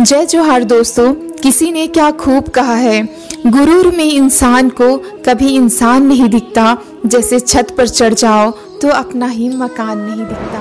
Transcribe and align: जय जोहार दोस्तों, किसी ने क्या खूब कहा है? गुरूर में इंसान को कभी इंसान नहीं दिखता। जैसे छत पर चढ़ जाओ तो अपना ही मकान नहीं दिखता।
जय 0.00 0.26
जोहार 0.26 0.64
दोस्तों, 0.64 1.12
किसी 1.14 1.70
ने 1.72 1.86
क्या 1.86 2.10
खूब 2.10 2.48
कहा 2.48 2.74
है? 2.74 3.02
गुरूर 3.46 3.90
में 3.96 4.04
इंसान 4.04 4.68
को 4.70 4.96
कभी 5.26 5.48
इंसान 5.48 6.06
नहीं 6.06 6.28
दिखता। 6.28 6.76
जैसे 7.06 7.40
छत 7.40 7.74
पर 7.76 7.88
चढ़ 7.88 8.14
जाओ 8.14 8.50
तो 8.82 8.88
अपना 8.88 9.26
ही 9.26 9.48
मकान 9.48 9.98
नहीं 9.98 10.24
दिखता। 10.26 10.60